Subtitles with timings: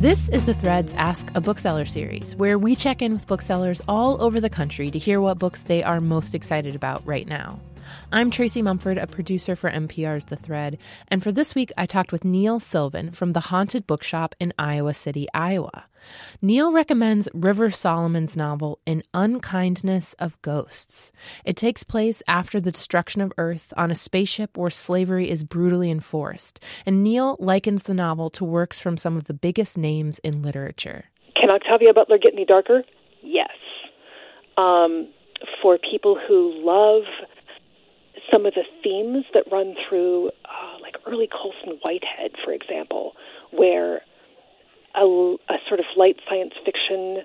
[0.00, 4.22] This is the Threads Ask a Bookseller series, where we check in with booksellers all
[4.22, 7.60] over the country to hear what books they are most excited about right now.
[8.10, 10.78] I'm Tracy Mumford, a producer for MPR's The Thread,
[11.08, 14.94] and for this week I talked with Nialle Sylvan from the Haunted Bookshop in Iowa
[14.94, 15.84] City, Iowa.
[16.42, 21.12] Nialle recommends Rivers Solomon's novel An Unkindness of Ghosts.
[21.44, 25.90] It takes place after the destruction of Earth on a spaceship where slavery is brutally
[25.90, 30.42] enforced, and Nialle likens the novel to works from some of the biggest names in
[30.42, 31.04] literature.
[31.34, 32.82] Can Octavia Butler get any darker?
[33.22, 33.50] Yes.
[34.56, 35.08] Um,
[35.62, 37.04] for people who love
[38.30, 43.12] some of the themes that run through, uh, like early Colson Whitehead, for example,
[43.50, 44.02] where
[44.94, 47.22] a, a sort of light science fiction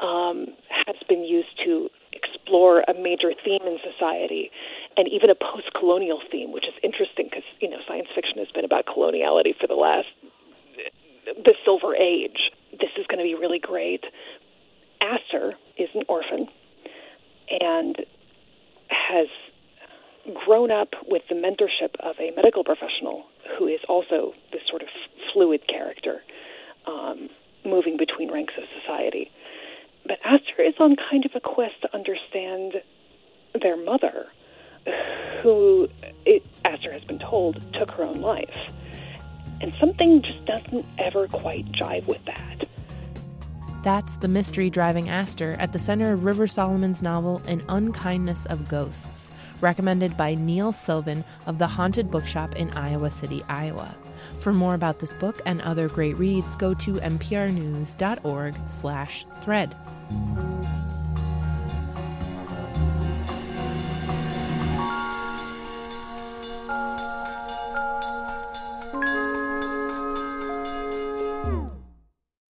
[0.00, 4.50] um, has been used to explore a major theme in society,
[4.96, 8.64] and even a post-colonial theme, which is interesting because you know science fiction has been
[8.64, 10.08] about coloniality for the last
[11.44, 12.50] the Silver Age.
[12.72, 14.04] This is going to be really great.
[15.00, 16.48] Aster is an orphan
[17.60, 17.96] and
[18.88, 19.28] has
[20.44, 23.24] grown up with the mentorship of a medical professional
[23.58, 24.88] who is also this sort of
[25.32, 26.20] fluid character
[27.12, 27.28] um,
[27.64, 29.30] moving between ranks of society.
[30.06, 32.82] But Aster is on kind of a quest to understand
[33.60, 34.26] their mother,
[35.42, 35.88] who,
[36.26, 38.72] it, Aster has been told, took her own life.
[39.60, 42.66] And something just doesn't ever quite jive with that.
[43.82, 48.68] That's the mystery driving Aster at the center of Rivers Solomon's novel, An Unkindness of
[48.68, 53.96] Ghosts, recommended by Nialle Sylvan of the Haunted Bookshop in Iowa City, Iowa.
[54.38, 59.76] For more about this book and other great reads, go to mprnews.org/thread.